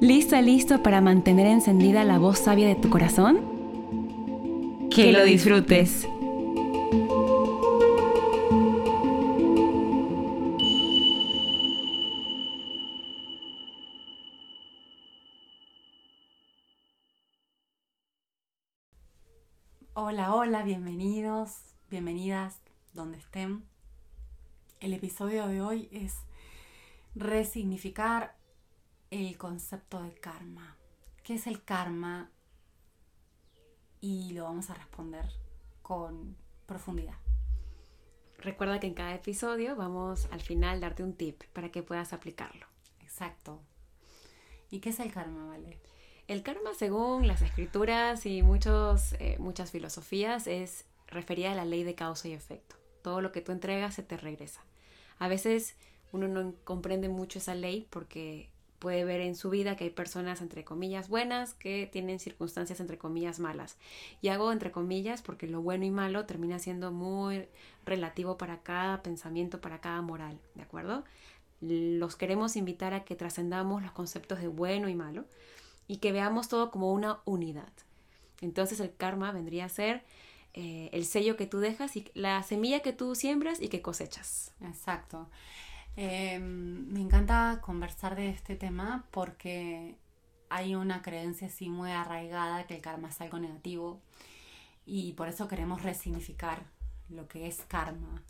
¿Lista, 0.00 0.40
listo 0.40 0.80
para 0.80 1.00
mantener 1.00 1.48
encendida 1.48 2.04
la 2.04 2.18
voz 2.18 2.38
sabia 2.38 2.68
de 2.68 2.76
tu 2.76 2.88
corazón? 2.88 3.40
Que 4.94 5.10
lo 5.10 5.24
disfrutes. 5.24 6.06
Hola, 19.94 20.32
hola, 20.32 20.62
bienvenidos, 20.62 21.56
bienvenidas 21.90 22.60
donde 22.92 23.18
estén. 23.18 23.64
El 24.78 24.92
episodio 24.92 25.48
de 25.48 25.60
hoy 25.60 25.88
es 25.90 26.14
resignificar 27.16 28.37
el 29.10 29.36
concepto 29.38 30.02
de 30.02 30.14
karma. 30.14 30.76
¿Qué 31.22 31.34
es 31.34 31.46
el 31.46 31.62
karma? 31.62 32.30
Y 34.00 34.32
lo 34.32 34.44
vamos 34.44 34.70
a 34.70 34.74
responder 34.74 35.26
con 35.82 36.36
profundidad. 36.66 37.18
Recuerda 38.38 38.78
que 38.78 38.86
en 38.86 38.94
cada 38.94 39.14
episodio 39.14 39.74
vamos 39.74 40.28
al 40.30 40.40
final 40.40 40.80
darte 40.80 41.02
un 41.02 41.14
tip 41.14 41.42
para 41.52 41.70
que 41.70 41.82
puedas 41.82 42.12
aplicarlo. 42.12 42.66
Exacto. 43.00 43.60
¿Y 44.70 44.80
qué 44.80 44.90
es 44.90 45.00
el 45.00 45.12
karma, 45.12 45.46
Vale? 45.46 45.78
El 46.28 46.42
karma, 46.42 46.74
según 46.74 47.26
las 47.26 47.40
escrituras 47.40 48.26
y 48.26 48.42
muchos, 48.42 49.14
eh, 49.14 49.36
muchas 49.38 49.70
filosofías, 49.70 50.46
es 50.46 50.84
referida 51.06 51.52
a 51.52 51.54
la 51.54 51.64
ley 51.64 51.84
de 51.84 51.94
causa 51.94 52.28
y 52.28 52.32
efecto. 52.32 52.76
Todo 53.02 53.22
lo 53.22 53.32
que 53.32 53.40
tú 53.40 53.50
entregas 53.50 53.94
se 53.94 54.02
te 54.02 54.18
regresa. 54.18 54.62
A 55.18 55.28
veces 55.28 55.74
uno 56.12 56.28
no 56.28 56.54
comprende 56.64 57.08
mucho 57.08 57.38
esa 57.38 57.54
ley 57.54 57.86
porque 57.88 58.50
puede 58.78 59.04
ver 59.04 59.20
en 59.20 59.34
su 59.34 59.50
vida 59.50 59.76
que 59.76 59.84
hay 59.84 59.90
personas 59.90 60.40
entre 60.40 60.64
comillas 60.64 61.08
buenas 61.08 61.54
que 61.54 61.88
tienen 61.90 62.18
circunstancias 62.18 62.80
entre 62.80 62.98
comillas 62.98 63.40
malas. 63.40 63.76
Y 64.22 64.28
hago 64.28 64.52
entre 64.52 64.70
comillas 64.70 65.22
porque 65.22 65.46
lo 65.46 65.62
bueno 65.62 65.84
y 65.84 65.90
malo 65.90 66.26
termina 66.26 66.58
siendo 66.58 66.92
muy 66.92 67.46
relativo 67.84 68.38
para 68.38 68.62
cada 68.62 69.02
pensamiento, 69.02 69.60
para 69.60 69.80
cada 69.80 70.00
moral, 70.02 70.38
¿de 70.54 70.62
acuerdo? 70.62 71.04
Los 71.60 72.16
queremos 72.16 72.56
invitar 72.56 72.94
a 72.94 73.04
que 73.04 73.16
trascendamos 73.16 73.82
los 73.82 73.92
conceptos 73.92 74.40
de 74.40 74.48
bueno 74.48 74.88
y 74.88 74.94
malo 74.94 75.24
y 75.88 75.96
que 75.96 76.12
veamos 76.12 76.48
todo 76.48 76.70
como 76.70 76.92
una 76.92 77.18
unidad. 77.24 77.72
Entonces 78.40 78.78
el 78.80 78.94
karma 78.94 79.32
vendría 79.32 79.64
a 79.64 79.68
ser 79.68 80.04
eh, 80.54 80.90
el 80.92 81.04
sello 81.04 81.36
que 81.36 81.46
tú 81.46 81.58
dejas 81.58 81.96
y 81.96 82.10
la 82.14 82.42
semilla 82.42 82.80
que 82.80 82.92
tú 82.92 83.14
siembras 83.14 83.60
y 83.60 83.68
que 83.68 83.82
cosechas. 83.82 84.52
Exacto. 84.62 85.28
Em, 86.00 86.86
me 86.92 87.00
encanta 87.00 87.60
conversar 87.60 88.14
de 88.14 88.28
este 88.28 88.54
tema 88.54 89.04
porque 89.10 89.96
hay 90.48 90.76
una 90.76 91.02
creencia 91.02 91.48
así 91.48 91.70
muy 91.70 91.90
arraigada 91.90 92.68
que 92.68 92.76
el 92.76 92.80
karma 92.80 93.08
es 93.08 93.20
algo 93.20 93.40
negativo 93.40 94.00
y 94.86 95.14
por 95.14 95.26
eso 95.26 95.48
queremos 95.48 95.82
resignificar 95.82 96.62
lo 97.08 97.26
que 97.26 97.48
es 97.48 97.62
karma. 97.66 98.22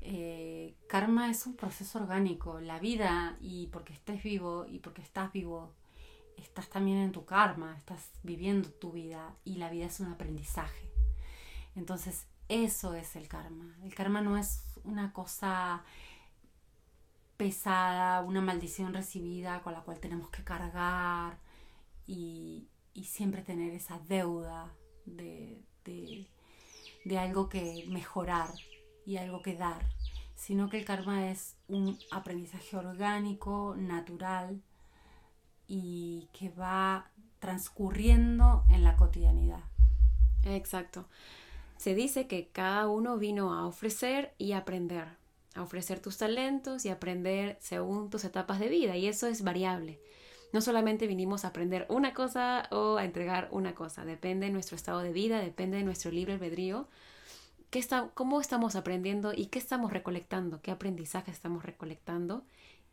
Eh, 0.00 0.74
karma 0.88 1.28
es 1.28 1.44
un 1.44 1.54
proceso 1.54 1.98
orgánico, 1.98 2.60
la 2.60 2.78
vida 2.78 3.36
y 3.42 3.66
porque 3.66 3.92
estés 3.92 4.22
vivo 4.22 4.64
y 4.66 4.78
porque 4.78 5.02
estás 5.02 5.30
vivo, 5.34 5.74
estás 6.38 6.70
también 6.70 6.96
en 6.96 7.12
tu 7.12 7.26
karma, 7.26 7.76
estás 7.76 8.08
viviendo 8.22 8.70
tu 8.70 8.90
vida 8.92 9.36
y 9.44 9.56
la 9.56 9.68
vida 9.68 9.84
es 9.84 10.00
un 10.00 10.10
aprendizaje. 10.10 10.90
Entonces, 11.76 12.26
eso 12.48 12.94
es 12.94 13.16
el 13.16 13.28
karma. 13.28 13.76
El 13.82 13.94
karma 13.94 14.22
no 14.22 14.38
es 14.38 14.64
una 14.84 15.12
cosa 15.12 15.84
pesada, 17.42 18.20
una 18.20 18.40
maldición 18.40 18.94
recibida 18.94 19.62
con 19.62 19.72
la 19.72 19.80
cual 19.80 19.98
tenemos 19.98 20.30
que 20.30 20.44
cargar 20.44 21.40
y, 22.06 22.68
siempre 23.04 23.42
tener 23.42 23.74
esa 23.74 23.98
deuda 23.98 24.72
de, 25.06 25.60
de, 25.84 27.18
algo 27.18 27.48
que 27.48 27.84
mejorar 27.88 28.48
y 29.04 29.16
algo 29.16 29.42
que 29.42 29.56
dar, 29.56 29.82
sino 30.36 30.70
que 30.70 30.78
el 30.78 30.84
karma 30.84 31.30
es 31.30 31.56
un 31.66 31.98
aprendizaje 32.12 32.76
orgánico, 32.76 33.74
natural 33.76 34.62
y 35.66 36.28
que 36.32 36.48
va 36.50 37.10
transcurriendo 37.40 38.64
en 38.68 38.84
la 38.84 38.94
cotidianidad. 38.94 39.64
Exacto. 40.44 41.08
Se 41.76 41.96
dice 41.96 42.28
que 42.28 42.50
cada 42.52 42.88
uno 42.88 43.18
vino 43.18 43.52
a 43.52 43.66
ofrecer 43.66 44.32
y 44.38 44.52
aprender 44.52 45.21
a 45.54 45.62
ofrecer 45.62 46.00
tus 46.00 46.18
talentos 46.18 46.84
y 46.84 46.88
aprender 46.88 47.56
según 47.60 48.10
tus 48.10 48.24
etapas 48.24 48.58
de 48.58 48.68
vida 48.68 48.96
y 48.96 49.06
eso 49.06 49.26
es 49.26 49.42
variable. 49.42 50.00
No 50.52 50.60
solamente 50.60 51.06
vinimos 51.06 51.44
a 51.44 51.48
aprender 51.48 51.86
una 51.88 52.12
cosa 52.12 52.68
o 52.70 52.96
a 52.96 53.04
entregar 53.04 53.48
una 53.52 53.74
cosa, 53.74 54.04
depende 54.04 54.46
de 54.46 54.52
nuestro 54.52 54.76
estado 54.76 55.00
de 55.00 55.12
vida, 55.12 55.40
depende 55.40 55.78
de 55.78 55.84
nuestro 55.84 56.10
libre 56.10 56.34
albedrío, 56.34 56.88
qué 57.70 57.78
está, 57.78 58.10
cómo 58.14 58.40
estamos 58.40 58.76
aprendiendo 58.76 59.32
y 59.34 59.46
qué 59.46 59.58
estamos 59.58 59.92
recolectando, 59.92 60.60
qué 60.60 60.70
aprendizaje 60.70 61.30
estamos 61.30 61.64
recolectando 61.64 62.44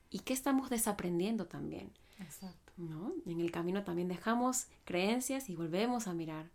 y 0.09 0.20
qué 0.20 0.34
estamos 0.34 0.70
desaprendiendo 0.70 1.47
también. 1.47 1.91
Exacto. 2.20 2.70
¿no? 2.78 3.14
En 3.26 3.40
el 3.41 3.52
camino 3.52 3.84
también 3.84 4.08
dejamos 4.08 4.68
creencias 4.86 5.50
y 5.50 5.56
volvemos 5.56 6.08
a 6.08 6.14
mirar. 6.14 6.50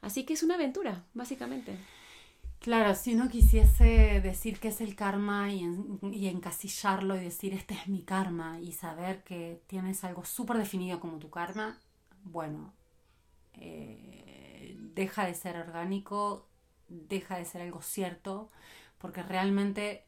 Así 0.00 0.24
que 0.24 0.34
es 0.34 0.42
una 0.42 0.56
aventura, 0.56 1.04
básicamente. 1.14 1.78
Claro, 2.62 2.94
si 2.94 3.14
uno 3.16 3.28
quisiese 3.28 4.20
decir 4.22 4.60
qué 4.60 4.68
es 4.68 4.80
el 4.80 4.94
karma 4.94 5.50
y, 5.50 5.64
encasillarlo 6.28 7.16
y 7.16 7.24
decir 7.24 7.54
este 7.54 7.74
es 7.74 7.88
mi 7.88 8.02
karma 8.04 8.60
y 8.60 8.70
saber 8.70 9.24
que 9.24 9.60
tienes 9.66 10.04
algo 10.04 10.24
súper 10.24 10.58
definido 10.58 11.00
como 11.00 11.18
tu 11.18 11.28
karma, 11.28 11.80
bueno, 12.22 12.72
eh, 13.54 14.76
deja 14.78 15.26
de 15.26 15.34
ser 15.34 15.56
orgánico, 15.56 16.48
deja 16.88 17.36
de 17.36 17.46
ser 17.46 17.62
algo 17.62 17.82
cierto, 17.82 18.48
porque 18.98 19.24
realmente 19.24 20.04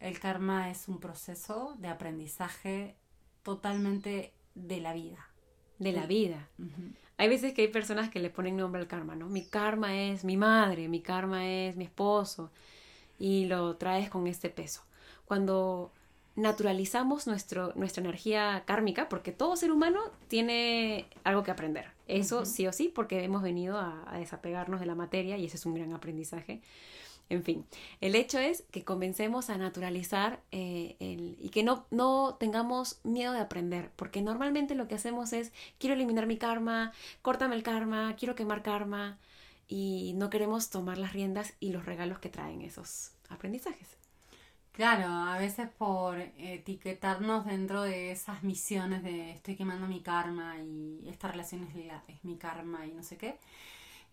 el 0.00 0.18
karma 0.18 0.70
es 0.70 0.88
un 0.88 0.98
proceso 0.98 1.76
de 1.78 1.86
aprendizaje 1.86 2.96
totalmente 3.44 4.34
de 4.56 4.80
la 4.80 4.92
vida. 4.92 5.31
De 5.78 5.92
la 5.92 6.06
vida. 6.06 6.48
Hay 7.16 7.28
veces 7.28 7.52
que 7.52 7.62
hay 7.62 7.68
personas 7.68 8.08
que 8.08 8.20
le 8.20 8.30
ponen 8.30 8.56
nombre 8.56 8.80
al 8.80 8.88
karma, 8.88 9.14
¿no? 9.14 9.28
Mi 9.28 9.44
karma 9.44 9.96
es 10.00 10.24
mi 10.24 10.36
madre, 10.36 10.88
mi 10.88 11.00
karma 11.00 11.46
es 11.46 11.76
mi 11.76 11.84
esposo, 11.84 12.50
y 13.18 13.46
lo 13.46 13.76
traes 13.76 14.10
con 14.10 14.26
este 14.26 14.50
peso. 14.50 14.82
Cuando 15.24 15.92
naturalizamos 16.34 17.26
nuestro, 17.26 17.72
nuestra 17.74 18.02
energía 18.02 18.62
kármica, 18.66 19.08
porque 19.08 19.32
todo 19.32 19.56
ser 19.56 19.70
humano 19.70 20.00
tiene 20.28 21.06
algo 21.24 21.42
que 21.42 21.50
aprender. 21.50 21.86
Eso 22.08 22.44
sí 22.44 22.66
o 22.66 22.72
sí, 22.72 22.90
porque 22.94 23.22
hemos 23.22 23.42
venido 23.42 23.78
a, 23.78 24.02
a, 24.06 24.18
desapegarnos 24.18 24.80
de 24.80 24.86
la 24.86 24.94
materia 24.94 25.36
y 25.36 25.46
ese 25.46 25.56
es 25.56 25.66
un 25.66 25.74
gran 25.74 25.92
aprendizaje. 25.92 26.60
En 27.28 27.42
fin, 27.42 27.64
el 28.00 28.14
hecho 28.14 28.38
es 28.38 28.64
que 28.70 28.84
comencemos 28.84 29.48
a 29.48 29.56
naturalizar 29.56 30.42
eh, 30.50 30.96
y 31.00 31.48
que 31.48 31.62
no, 31.62 31.86
no 31.90 32.36
tengamos 32.38 33.00
miedo 33.04 33.32
de 33.32 33.40
aprender, 33.40 33.90
porque 33.96 34.20
normalmente 34.20 34.74
lo 34.74 34.86
que 34.86 34.96
hacemos 34.96 35.32
es, 35.32 35.52
quiero 35.78 35.94
eliminar 35.94 36.26
mi 36.26 36.36
karma, 36.36 36.92
córtame 37.22 37.54
el 37.54 37.62
karma, 37.62 38.14
quiero 38.16 38.34
quemar 38.34 38.62
karma, 38.62 39.18
y 39.68 40.12
no 40.16 40.28
queremos 40.28 40.68
tomar 40.68 40.98
las 40.98 41.14
riendas 41.14 41.54
y 41.58 41.72
los 41.72 41.86
regalos 41.86 42.18
que 42.18 42.28
traen 42.28 42.60
esos 42.60 43.12
aprendizajes. 43.30 43.96
Claro, 44.72 45.06
a 45.06 45.38
veces 45.38 45.68
por 45.78 46.18
etiquetarnos 46.18 47.46
dentro 47.46 47.82
de 47.82 48.10
esas 48.10 48.42
misiones 48.42 49.02
de 49.02 49.30
estoy 49.30 49.56
quemando 49.56 49.86
mi 49.86 50.00
karma 50.00 50.56
y 50.58 51.08
esta 51.08 51.28
relación 51.28 51.64
es, 51.64 51.74
es 52.08 52.24
mi 52.24 52.36
karma 52.36 52.86
y 52.86 52.92
no 52.92 53.02
sé 53.02 53.16
qué, 53.16 53.38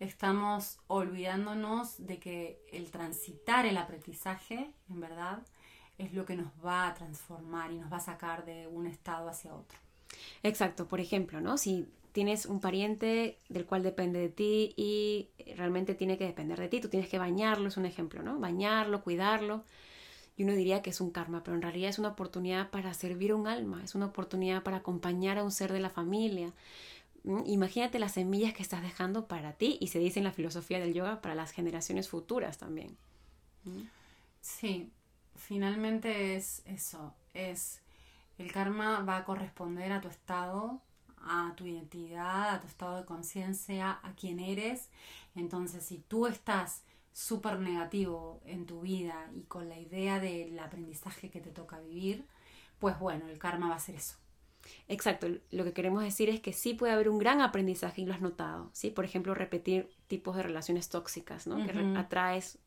estamos 0.00 0.78
olvidándonos 0.88 2.06
de 2.06 2.18
que 2.18 2.60
el 2.72 2.90
transitar 2.90 3.66
el 3.66 3.76
aprendizaje, 3.76 4.72
en 4.88 5.00
verdad, 5.00 5.42
es 5.98 6.14
lo 6.14 6.24
que 6.24 6.34
nos 6.34 6.50
va 6.64 6.88
a 6.88 6.94
transformar 6.94 7.70
y 7.70 7.78
nos 7.78 7.92
va 7.92 7.98
a 7.98 8.00
sacar 8.00 8.44
de 8.44 8.66
un 8.66 8.86
estado 8.86 9.28
hacia 9.28 9.54
otro. 9.54 9.78
Exacto, 10.42 10.88
por 10.88 11.00
ejemplo, 11.00 11.40
¿no? 11.40 11.58
Si 11.58 11.86
tienes 12.12 12.46
un 12.46 12.60
pariente 12.60 13.38
del 13.48 13.66
cual 13.66 13.82
depende 13.82 14.18
de 14.18 14.30
ti 14.30 14.72
y 14.76 15.28
realmente 15.54 15.94
tiene 15.94 16.18
que 16.18 16.26
depender 16.26 16.58
de 16.58 16.68
ti, 16.68 16.80
tú 16.80 16.88
tienes 16.88 17.08
que 17.08 17.18
bañarlo, 17.18 17.68
es 17.68 17.76
un 17.76 17.86
ejemplo, 17.86 18.22
¿no? 18.22 18.38
Bañarlo, 18.38 19.02
cuidarlo. 19.02 19.64
Y 20.36 20.44
uno 20.44 20.54
diría 20.54 20.80
que 20.80 20.90
es 20.90 21.02
un 21.02 21.10
karma, 21.10 21.42
pero 21.44 21.54
en 21.56 21.62
realidad 21.62 21.90
es 21.90 21.98
una 21.98 22.08
oportunidad 22.08 22.70
para 22.70 22.94
servir 22.94 23.32
a 23.32 23.36
un 23.36 23.46
alma, 23.46 23.82
es 23.84 23.94
una 23.94 24.06
oportunidad 24.06 24.62
para 24.62 24.78
acompañar 24.78 25.36
a 25.36 25.44
un 25.44 25.50
ser 25.50 25.70
de 25.70 25.80
la 25.80 25.90
familia. 25.90 26.54
Imagínate 27.24 27.98
las 27.98 28.12
semillas 28.12 28.54
que 28.54 28.62
estás 28.62 28.82
dejando 28.82 29.26
para 29.26 29.52
ti 29.52 29.78
y 29.80 29.88
se 29.88 29.98
dice 29.98 30.20
en 30.20 30.24
la 30.24 30.32
filosofía 30.32 30.80
del 30.80 30.94
yoga 30.94 31.20
para 31.20 31.34
las 31.34 31.52
generaciones 31.52 32.08
futuras 32.08 32.58
también. 32.58 32.96
¿Mm? 33.64 33.82
Sí, 34.40 34.90
finalmente 35.36 36.36
es 36.36 36.62
eso, 36.64 37.14
es 37.34 37.82
el 38.38 38.52
karma 38.52 39.00
va 39.00 39.18
a 39.18 39.24
corresponder 39.24 39.92
a 39.92 40.00
tu 40.00 40.08
estado, 40.08 40.80
a 41.18 41.52
tu 41.56 41.66
identidad, 41.66 42.54
a 42.54 42.60
tu 42.60 42.66
estado 42.66 42.96
de 42.96 43.04
conciencia, 43.04 44.00
a 44.02 44.14
quién 44.14 44.40
eres. 44.40 44.88
Entonces, 45.34 45.84
si 45.84 45.98
tú 45.98 46.26
estás 46.26 46.82
súper 47.12 47.58
negativo 47.58 48.40
en 48.46 48.64
tu 48.64 48.80
vida 48.80 49.28
y 49.34 49.42
con 49.42 49.68
la 49.68 49.78
idea 49.78 50.20
del 50.20 50.58
aprendizaje 50.58 51.28
que 51.28 51.40
te 51.40 51.50
toca 51.50 51.80
vivir, 51.80 52.24
pues 52.78 52.98
bueno, 52.98 53.28
el 53.28 53.38
karma 53.38 53.68
va 53.68 53.74
a 53.74 53.80
ser 53.80 53.96
eso. 53.96 54.16
Exacto, 54.88 55.28
lo 55.50 55.64
que 55.64 55.72
queremos 55.72 56.02
decir 56.02 56.28
es 56.28 56.40
que 56.40 56.52
sí 56.52 56.74
puede 56.74 56.92
haber 56.92 57.08
un 57.08 57.18
gran 57.18 57.40
aprendizaje 57.40 58.02
y 58.02 58.06
lo 58.06 58.12
has 58.12 58.20
notado, 58.20 58.70
¿sí? 58.72 58.90
Por 58.90 59.04
ejemplo, 59.04 59.34
repetir 59.34 59.88
tipos 60.08 60.36
de 60.36 60.42
relaciones 60.42 60.88
tóxicas, 60.88 61.46
¿no? 61.46 61.64
Que 61.64 61.72
atraes 61.96 62.58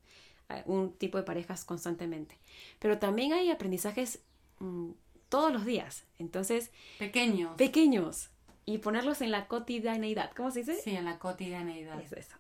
un 0.65 0.94
tipo 0.94 1.17
de 1.17 1.23
parejas 1.23 1.65
constantemente. 1.65 2.38
Pero 2.79 3.00
también 3.00 3.33
hay 3.33 3.50
aprendizajes 3.50 4.23
mm, 4.59 4.91
todos 5.29 5.51
los 5.51 5.65
días, 5.65 6.05
entonces... 6.19 6.71
Pequeños. 7.00 7.55
Pequeños. 7.57 8.29
Y 8.65 8.77
ponerlos 8.77 9.21
en 9.21 9.31
la 9.31 9.47
cotidianeidad, 9.47 10.31
¿cómo 10.33 10.51
se 10.51 10.59
dice? 10.59 10.75
Sí, 10.75 10.95
en 10.95 11.05
la 11.05 11.19
cotidianeidad. 11.19 12.00
Eso, 12.00 12.15
eso. 12.15 12.38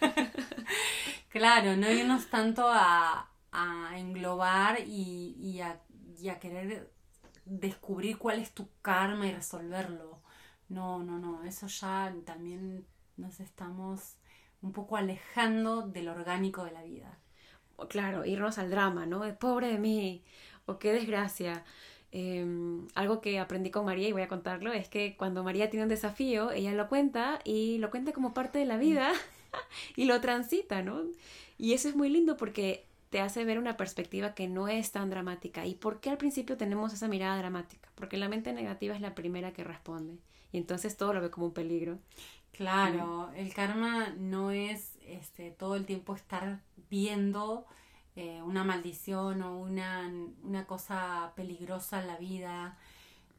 claro, 1.30 1.76
no 1.76 1.90
irnos 1.90 2.26
tanto 2.28 2.68
a, 2.68 3.26
englobar 3.96 4.78
y, 4.86 5.34
y, 5.40 5.60
a, 5.60 5.80
y 6.20 6.28
a 6.28 6.38
querer 6.38 6.92
descubrir 7.50 8.16
cuál 8.16 8.38
es 8.38 8.52
tu 8.52 8.68
karma 8.80 9.26
y 9.26 9.32
resolverlo. 9.32 10.20
No, 10.68 11.02
no, 11.02 11.18
no, 11.18 11.42
eso 11.44 11.66
ya 11.66 12.14
también 12.24 12.86
nos 13.16 13.40
estamos 13.40 14.16
un 14.62 14.72
poco 14.72 14.96
alejando 14.96 15.82
del 15.82 16.08
orgánico 16.08 16.64
de 16.64 16.70
la 16.70 16.82
vida. 16.84 17.18
Claro, 17.88 18.24
irnos 18.24 18.58
al 18.58 18.70
drama, 18.70 19.06
¿no? 19.06 19.22
Pobre 19.38 19.68
de 19.68 19.78
mí, 19.78 20.22
o 20.66 20.78
qué 20.78 20.92
desgracia. 20.92 21.64
Em, 22.12 22.86
algo 22.94 23.20
que 23.20 23.38
aprendí 23.38 23.70
con 23.70 23.84
María 23.84 24.08
y 24.08 24.12
voy 24.12 24.22
a 24.22 24.28
contarlo 24.28 24.72
es 24.72 24.88
que 24.88 25.16
cuando 25.16 25.42
María 25.42 25.70
tiene 25.70 25.84
un 25.84 25.88
desafío, 25.88 26.50
ella 26.52 26.72
lo 26.72 26.88
cuenta 26.88 27.40
y 27.44 27.78
lo 27.78 27.90
cuenta 27.90 28.12
como 28.12 28.34
parte 28.34 28.58
de 28.58 28.66
la 28.66 28.76
vida 28.76 29.12
y 29.96 30.04
lo 30.04 30.20
transita, 30.20 30.82
¿no? 30.82 31.02
Y 31.58 31.72
eso 31.72 31.88
es 31.88 31.96
muy 31.96 32.10
lindo 32.10 32.36
porque 32.36 32.86
te 33.10 33.20
hace 33.20 33.44
ver 33.44 33.58
una 33.58 33.76
perspectiva 33.76 34.34
que 34.34 34.48
no 34.48 34.68
es 34.68 34.92
tan 34.92 35.10
dramática. 35.10 35.66
¿Y 35.66 35.74
por 35.74 36.00
qué 36.00 36.10
al 36.10 36.16
principio 36.16 36.56
tenemos 36.56 36.92
esa 36.92 37.08
mirada 37.08 37.36
dramática? 37.36 37.90
Porque 37.94 38.16
la 38.16 38.28
mente 38.28 38.52
negativa 38.52 38.94
es 38.94 39.00
la 39.00 39.14
primera 39.14 39.52
que 39.52 39.64
responde 39.64 40.18
y 40.52 40.58
entonces 40.58 40.96
todo 40.96 41.12
lo 41.12 41.20
ve 41.20 41.30
como 41.30 41.46
un 41.46 41.52
peligro. 41.52 41.98
Claro, 42.52 43.30
el 43.36 43.54
karma 43.54 44.10
no 44.18 44.50
es 44.50 44.98
este, 45.06 45.50
todo 45.50 45.76
el 45.76 45.86
tiempo 45.86 46.14
estar 46.14 46.60
viendo 46.90 47.64
eh, 48.16 48.42
una 48.42 48.64
maldición 48.64 49.42
o 49.42 49.58
una, 49.60 50.12
cosa 50.66 51.32
peligrosa 51.36 52.00
en 52.00 52.06
la 52.06 52.16
vida. 52.16 52.76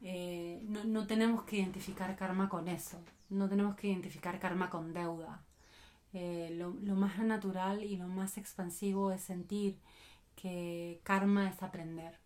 Eh, 0.01 0.62
no, 0.63 0.83
no 0.85 1.06
tenemos 1.06 1.44
que 1.44 1.57
identificar 1.57 2.15
karma 2.15 2.50
con 2.50 2.67
eso, 2.67 3.00
no 3.29 3.47
tenemos 3.47 3.75
que 3.75 3.88
identificar 3.89 4.39
karma 4.39 4.69
con 4.69 4.94
deuda. 4.94 5.44
Eh, 6.13 6.50
lo, 6.58 6.74
más 6.96 7.18
natural 7.19 7.84
y 7.84 7.96
lo 7.96 8.08
más 8.08 8.38
expansivo 8.38 9.12
es 9.12 9.22
sentir 9.22 9.78
que 10.36 11.00
karma 11.04 11.50
es 11.50 11.63
aprender. 11.63 12.19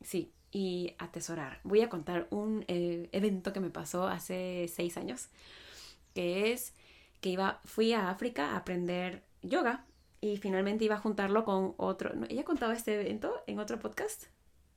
Sí, 0.00 0.32
y 0.50 0.94
atesorar. 0.98 1.60
Voy 1.62 1.82
a 1.82 1.90
contar 1.90 2.26
un 2.30 2.64
eh, 2.68 3.08
evento 3.12 3.52
que 3.52 3.60
me 3.60 3.70
pasó 3.70 4.08
hace 4.08 4.66
seis 4.74 4.96
años, 4.96 5.28
que 6.14 6.52
es 6.52 6.74
que 7.20 7.28
iba, 7.28 7.60
fui 7.64 7.92
a 7.92 8.08
África 8.08 8.52
a 8.52 8.56
aprender 8.56 9.22
yoga 9.42 9.84
y 10.22 10.38
finalmente 10.38 10.84
iba 10.84 10.96
a 10.96 11.00
juntarlo 11.00 11.44
con 11.44 11.74
otro. 11.76 12.12
¿Ella 12.28 12.44
contaba 12.44 12.72
este 12.72 12.98
evento 12.98 13.42
en 13.46 13.58
otro 13.58 13.78
podcast? 13.78 14.24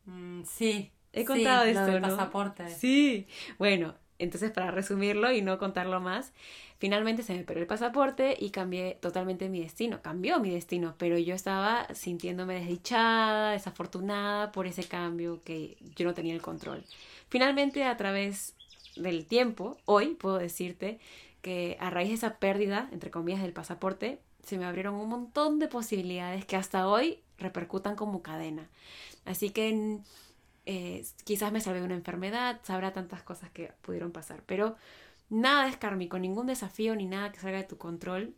Mm, 0.06 0.44
sí. 0.44 0.92
He 1.14 1.26
contado 1.26 1.66
esto, 1.66 1.86
del 1.86 2.02
pasaporte. 2.02 2.70
Sí. 2.70 3.28
Bueno, 3.60 3.94
entonces, 4.20 4.52
para 4.52 4.72
resumirlo 4.72 5.32
y 5.32 5.42
no 5.42 5.58
contarlo 5.58 6.00
más, 6.00 6.32
finalmente 6.78 7.24
se 7.24 7.34
me 7.34 7.44
perdió 7.44 7.64
el 7.64 7.68
pasaporte 7.68 8.36
y 8.40 8.52
cambié 8.52 8.98
totalmente 9.02 9.50
mi 9.50 9.62
destino. 9.62 10.02
Cambió 10.02 10.40
mi 10.40 10.52
destino, 10.52 10.96
pero 10.98 11.18
yo 11.18 11.36
estaba 11.36 11.88
sintiéndome 11.94 12.56
desdichada, 12.56 13.52
desafortunada 13.52 14.52
por 14.52 14.68
ese 14.68 14.84
cambio 14.84 15.42
que 15.44 15.78
yo 15.96 16.06
no 16.06 16.14
tenía 16.14 16.34
el 16.34 16.42
control. 16.42 16.84
Finalmente, 17.30 17.84
a 17.86 17.98
través 17.98 18.54
del 18.96 19.26
tiempo, 19.26 19.78
hoy 19.86 20.16
puedo 20.16 20.38
decirte 20.38 21.00
que 21.42 21.78
a 21.80 21.90
raíz 21.90 22.10
de 22.10 22.16
esa 22.16 22.38
pérdida, 22.38 22.90
entre 22.92 23.12
comillas, 23.12 23.42
del 23.42 23.54
pasaporte, 23.54 24.20
se 24.44 24.58
me 24.58 24.66
abrieron 24.66 24.96
un 24.96 25.10
montón 25.10 25.60
de 25.60 25.68
posibilidades 25.68 26.46
que 26.46 26.56
hasta 26.56 26.88
hoy 26.88 27.20
repercutan 27.38 27.96
como 27.96 28.22
cadena. 28.22 28.70
Así 29.26 29.50
que 29.50 30.00
eh, 30.66 31.06
quizás 31.26 31.52
me 31.52 31.62
salvé 31.62 31.80
de 31.80 31.86
una 31.86 31.96
enfermedad, 31.96 32.62
sabrá 32.64 32.94
tantas 32.94 33.24
cosas 33.24 33.50
que 33.52 33.72
pudieron 33.82 34.12
pasar, 34.12 34.44
pero 34.46 34.76
nada 35.30 35.68
es 35.68 35.78
kármico, 35.78 36.20
ningún 36.20 36.48
desafío 36.48 36.96
ni 36.96 37.06
nada 37.06 37.32
que 37.32 37.40
salga 37.40 37.58
de 37.58 37.64
tu 37.64 37.78
control 37.78 38.36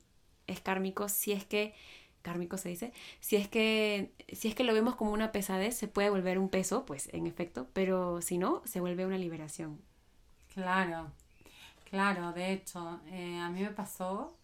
es 0.48 0.60
kármico 0.62 1.10
si 1.10 1.32
es 1.32 1.46
que 1.46 1.74
kármico 2.22 2.58
se 2.58 2.70
dice, 2.70 2.92
si 3.20 3.36
es 3.36 3.48
que 3.48 4.12
si 4.34 4.48
es 4.48 4.56
que 4.56 4.64
lo 4.64 4.74
vemos 4.74 4.96
como 4.96 5.12
una 5.12 5.32
pesadez, 5.32 5.78
se 5.78 5.88
puede 5.88 6.10
volver 6.10 6.40
un 6.40 6.50
peso, 6.50 6.86
pues 6.86 7.08
en 7.14 7.28
efecto, 7.28 7.68
pero 7.74 8.22
si 8.22 8.40
no, 8.40 8.64
se 8.66 8.80
vuelve 8.80 9.06
una 9.06 9.20
liberación. 9.20 9.80
Claro, 10.54 11.12
claro, 11.90 12.32
de 12.34 12.54
hecho, 12.54 13.00
eh, 13.08 13.38
a 13.38 13.50
mí 13.50 13.62
me 13.62 13.70
pasó 13.70 14.36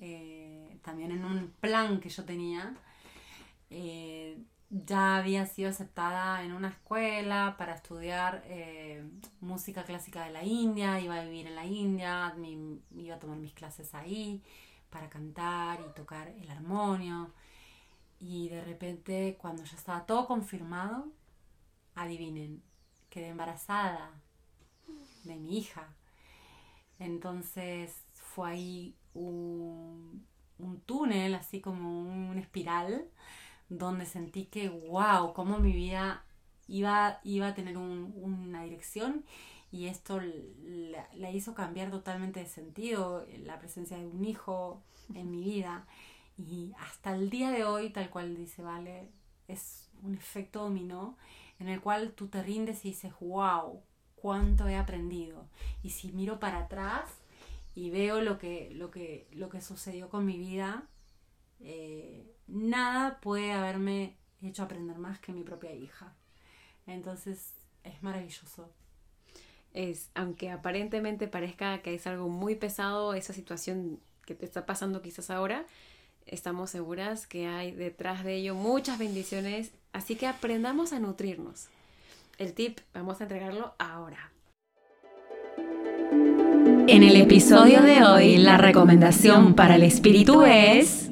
eh, 0.00 0.78
también 0.82 1.12
en 1.12 1.24
un 1.24 1.52
plan 1.60 2.00
que 2.00 2.08
yo 2.08 2.24
tenía, 2.24 2.74
ya 4.70 5.16
había 5.16 5.46
sido 5.46 5.70
aceptada 5.70 6.42
en 6.42 6.52
una 6.52 6.68
escuela 6.68 7.56
para 7.58 7.74
estudiar 7.74 8.42
eh, 8.46 9.02
música 9.40 9.84
clásica 9.84 10.24
de 10.24 10.30
la 10.30 10.44
India, 10.44 11.00
iba 11.00 11.16
a 11.16 11.24
vivir 11.24 11.46
en 11.46 11.56
la 11.56 11.64
India, 11.64 12.34
iba 12.96 13.14
a 13.14 13.18
tomar 13.18 13.38
mis 13.38 13.54
clases 13.54 13.94
ahí 13.94 14.42
para 14.90 15.08
cantar 15.08 15.80
y 15.80 15.94
tocar 15.94 16.28
el 16.28 16.50
armonio. 16.50 17.32
Y 18.20 18.48
de 18.48 18.64
repente, 18.64 19.38
cuando 19.40 19.64
ya 19.64 19.76
estaba 19.76 20.04
todo 20.04 20.26
confirmado, 20.26 21.06
adivinen, 21.94 22.62
quedé 23.10 23.28
embarazada 23.28 24.10
de 25.24 25.36
mi 25.36 25.58
hija. 25.58 25.88
Entonces 26.98 28.04
fue 28.14 28.50
ahí 28.50 28.96
un, 29.14 30.26
un 30.58 30.80
túnel, 30.82 31.34
así 31.34 31.60
como 31.60 32.02
una 32.02 32.40
espiral 32.40 33.08
donde 33.68 34.06
sentí 34.06 34.46
que, 34.46 34.68
wow, 34.68 35.32
cómo 35.32 35.58
mi 35.58 35.72
vida 35.72 36.24
iba, 36.66 37.20
iba 37.24 37.48
a 37.48 37.54
tener 37.54 37.76
una 37.76 38.62
dirección 38.64 39.24
y 39.70 39.86
esto 39.86 40.20
la, 41.14 41.30
hizo 41.30 41.54
cambiar 41.54 41.90
totalmente 41.90 42.40
de 42.40 42.46
sentido, 42.46 43.26
la 43.44 43.58
presencia 43.58 43.98
de 43.98 44.06
un 44.06 44.24
hijo 44.24 44.82
en 45.14 45.30
mi 45.30 45.42
vida. 45.42 45.86
Y 46.38 46.72
hasta 46.78 47.14
el 47.14 47.30
día 47.30 47.50
de 47.50 47.64
hoy, 47.64 47.90
tal 47.90 48.08
cual 48.10 48.36
dice 48.36 48.62
Vale, 48.62 49.10
es 49.48 49.90
un 50.02 50.14
efecto 50.14 50.62
dominó 50.62 51.16
en 51.58 51.68
el 51.68 51.80
cual 51.80 52.12
tú 52.12 52.28
te 52.28 52.42
rindes 52.42 52.84
y 52.84 52.90
dices, 52.90 53.12
wow, 53.20 53.82
cuánto 54.14 54.68
he 54.68 54.76
aprendido. 54.76 55.46
Y 55.82 55.90
si 55.90 56.12
miro 56.12 56.38
para 56.38 56.60
atrás 56.60 57.10
y 57.74 57.90
veo 57.90 58.20
lo 58.20 58.38
que, 58.38 58.70
lo 58.74 58.90
que, 58.90 59.26
lo 59.32 59.48
que 59.48 59.60
sucedió 59.60 60.08
con 60.08 60.24
mi 60.24 60.38
vida, 60.38 60.84
eh, 61.60 62.32
nada 62.48 63.20
puede 63.20 63.52
haberme 63.52 64.16
hecho 64.42 64.62
aprender 64.62 64.98
más 64.98 65.18
que 65.20 65.32
mi 65.32 65.42
propia 65.42 65.72
hija. 65.72 66.14
Entonces 66.86 67.52
es 67.84 68.02
maravilloso. 68.02 68.70
Es, 69.74 70.10
aunque 70.14 70.50
aparentemente 70.50 71.28
parezca 71.28 71.82
que 71.82 71.94
es 71.94 72.06
algo 72.06 72.28
muy 72.28 72.54
pesado 72.54 73.14
esa 73.14 73.32
situación 73.32 74.00
que 74.24 74.34
te 74.34 74.46
está 74.46 74.66
pasando 74.66 75.02
quizás 75.02 75.30
ahora, 75.30 75.66
estamos 76.26 76.70
seguras 76.70 77.26
que 77.26 77.46
hay 77.46 77.72
detrás 77.72 78.24
de 78.24 78.36
ello 78.36 78.54
muchas 78.54 78.98
bendiciones, 78.98 79.72
así 79.92 80.16
que 80.16 80.26
aprendamos 80.26 80.92
a 80.92 80.98
nutrirnos. 80.98 81.68
El 82.38 82.54
tip 82.54 82.78
vamos 82.94 83.20
a 83.20 83.24
entregarlo 83.24 83.74
ahora. 83.78 84.32
En 86.86 87.02
el 87.02 87.16
episodio 87.16 87.82
de 87.82 88.02
hoy, 88.02 88.38
la 88.38 88.56
recomendación 88.56 89.54
para 89.54 89.74
el 89.74 89.82
espíritu 89.82 90.44
es 90.44 91.10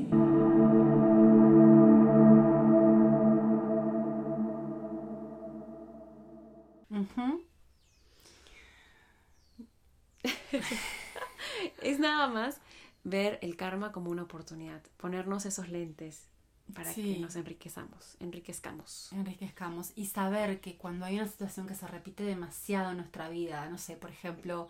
es 11.82 11.98
nada 11.98 12.28
más 12.28 12.60
ver 13.04 13.38
el 13.42 13.56
karma 13.56 13.92
como 13.92 14.10
una 14.10 14.24
oportunidad, 14.24 14.82
ponernos 14.96 15.46
esos 15.46 15.68
lentes 15.68 16.26
para 16.74 16.92
que 16.92 17.18
nos 17.18 17.36
enriquezamos, 17.36 18.16
enriquezcamos. 18.18 19.12
Enriquezcamos 19.12 19.92
y 19.94 20.06
saber 20.06 20.60
que 20.60 20.76
cuando 20.76 21.04
hay 21.04 21.16
una 21.16 21.28
situación 21.28 21.66
que 21.66 21.74
se 21.74 21.86
repite 21.86 22.24
demasiado 22.24 22.90
en 22.90 22.96
nuestra 22.96 23.28
vida, 23.28 23.68
no 23.68 23.78
sé, 23.78 23.96
por 23.96 24.10
ejemplo, 24.10 24.68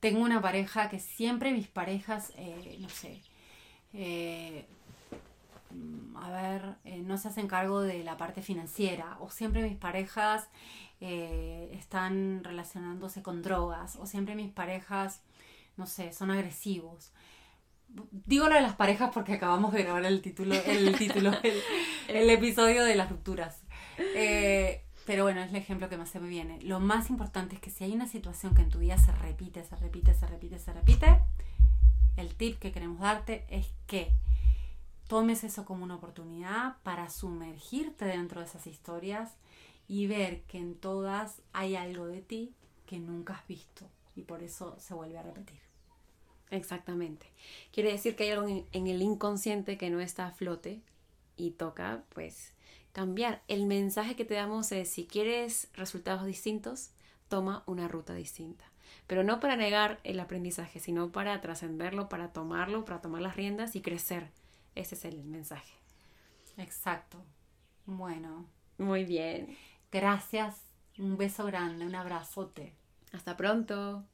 tengo 0.00 0.20
una 0.20 0.42
pareja 0.42 0.90
que 0.90 0.98
siempre 0.98 1.52
mis 1.52 1.68
parejas, 1.68 2.32
eh, 2.36 2.76
no 2.80 2.90
sé, 2.90 3.22
eh, 3.94 4.66
a 6.16 6.30
ver, 6.30 6.76
eh, 6.84 6.98
no 6.98 7.18
se 7.18 7.28
hacen 7.28 7.48
cargo 7.48 7.80
de 7.80 8.04
la 8.04 8.16
parte 8.16 8.42
financiera, 8.42 9.16
o 9.20 9.30
siempre 9.30 9.62
mis 9.62 9.76
parejas 9.76 10.48
están 11.02 12.44
relacionándose 12.44 13.22
con 13.22 13.40
drogas, 13.40 13.96
o 13.96 14.04
siempre 14.04 14.34
mis 14.34 14.52
parejas, 14.52 15.22
no 15.78 15.86
sé, 15.86 16.12
son 16.12 16.30
agresivos. 16.30 17.10
Digo 18.26 18.50
lo 18.50 18.54
de 18.54 18.60
las 18.60 18.74
parejas 18.74 19.10
porque 19.14 19.32
acabamos 19.32 19.72
de 19.72 19.84
grabar 19.84 20.04
el 20.04 20.20
título, 20.20 20.54
el 20.54 20.94
título, 20.98 21.32
el, 22.06 22.28
episodio 22.28 22.84
de 22.84 22.96
las 22.96 23.08
rupturas. 23.08 23.62
Pero 25.06 25.24
bueno, 25.24 25.40
es 25.40 25.50
el 25.50 25.56
ejemplo 25.56 25.88
que 25.88 25.96
más 25.96 26.10
se 26.10 26.20
me 26.20 26.28
viene. 26.28 26.60
Lo 26.62 26.78
más 26.78 27.10
importante 27.10 27.56
es 27.56 27.60
que 27.60 27.70
si 27.70 27.82
hay 27.82 27.92
una 27.92 28.06
situación 28.06 28.54
que 28.54 28.62
en 28.62 28.68
tu 28.68 28.78
vida 28.78 28.96
se 28.96 29.10
repite, 29.10 29.64
se 29.64 29.74
repite, 29.74 30.14
se 30.14 30.26
repite, 30.26 30.58
se 30.58 30.72
repite, 30.72 31.18
el 32.16 32.34
tip 32.36 32.58
que 32.58 32.70
queremos 32.70 33.00
darte 33.00 33.44
es 33.48 33.66
que 33.86 34.12
tomes 35.10 35.42
eso 35.42 35.64
como 35.64 35.82
una 35.82 35.96
oportunidad 35.96 36.76
para 36.84 37.10
sumergirte 37.10 38.04
dentro 38.04 38.40
de 38.40 38.46
esas 38.46 38.68
historias 38.68 39.32
y 39.88 40.06
ver 40.06 40.42
que 40.42 40.58
en 40.58 40.76
todas 40.76 41.42
hay 41.52 41.74
algo 41.74 42.06
de 42.06 42.22
ti 42.22 42.54
que 42.86 43.00
nunca 43.00 43.34
has 43.34 43.44
visto 43.48 43.88
y 44.14 44.22
por 44.22 44.40
eso 44.44 44.76
se 44.78 44.94
vuelve 44.94 45.18
a 45.18 45.24
repetir. 45.24 45.58
Exactamente. 46.50 47.26
Quiere 47.72 47.90
decir 47.90 48.14
que 48.14 48.22
hay 48.22 48.30
algo 48.30 48.46
en, 48.70 48.86
el 48.86 49.02
inconsciente 49.02 49.76
que 49.76 49.90
no 49.90 49.98
está 49.98 50.28
a 50.28 50.30
flote 50.30 50.80
y 51.36 51.50
toca 51.50 52.04
pues 52.10 52.52
cambiar. 52.92 53.42
El 53.48 53.66
mensaje 53.66 54.14
que 54.14 54.24
te 54.24 54.34
damos 54.34 54.70
es, 54.70 54.90
si 54.90 55.06
quieres 55.06 55.70
resultados 55.74 56.24
distintos, 56.24 56.90
toma 57.28 57.64
una 57.66 57.88
ruta 57.88 58.14
distinta. 58.14 58.64
Pero 59.08 59.24
no 59.24 59.40
para 59.40 59.56
negar 59.56 59.98
el 60.04 60.20
aprendizaje, 60.20 60.78
sino 60.78 61.10
para 61.10 61.40
trascenderlo, 61.40 62.08
para 62.08 62.32
tomarlo, 62.32 62.84
para 62.84 63.00
tomar 63.00 63.22
las 63.22 63.34
riendas 63.34 63.74
y 63.74 63.80
crecer. 63.80 64.30
Ese 64.74 64.94
es 64.94 65.04
el 65.04 65.24
mensaje. 65.24 65.74
Exacto. 66.56 67.18
Bueno. 67.86 68.46
Muy 68.78 69.04
bien. 69.04 69.56
Gracias. 69.90 70.62
Un 70.98 71.16
beso 71.16 71.44
grande, 71.46 71.86
un 71.86 71.94
abrazote. 71.94 72.74
Hasta 73.12 73.36
pronto. 73.36 74.04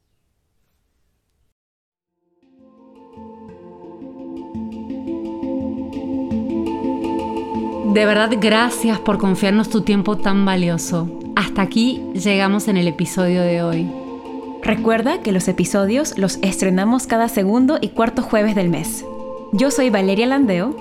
De 7.93 8.05
verdad, 8.05 8.29
gracias 8.39 8.99
por 8.99 9.17
confiarnos 9.17 9.69
tu 9.69 9.81
tiempo 9.81 10.17
tan 10.17 10.45
valioso. 10.45 11.19
Hasta 11.35 11.63
aquí 11.63 12.03
llegamos 12.13 12.67
en 12.67 12.77
el 12.77 12.87
episodio 12.87 13.41
de 13.41 13.63
hoy. 13.63 13.91
Recuerda 14.61 15.21
que 15.21 15.31
los 15.31 15.47
episodios 15.47 16.17
los 16.17 16.37
estrenamos 16.43 17.07
cada 17.07 17.27
segundo 17.27 17.79
y 17.81 17.89
cuarto 17.89 18.21
jueves 18.21 18.53
del 18.53 18.69
mes. 18.69 19.03
Yo 19.53 19.71
soy 19.71 19.89
Valeria 19.89 20.27
Landeo. 20.27 20.75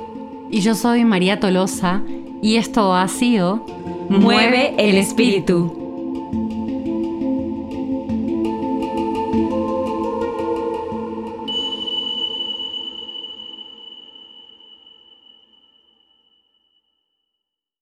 Y 0.51 0.61
yo 0.61 0.75
soy 0.75 1.05
María 1.05 1.41
Tolosa. 1.41 2.03
Y 2.43 2.57
esto 2.57 2.95
ha 2.95 3.09
sido 3.09 3.65
Mueve 4.09 4.75
el 4.79 4.97
espíritu. 4.97 5.86